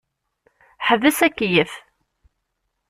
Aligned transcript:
Ḥbes 0.87 1.17
akeyyef. 1.27 1.73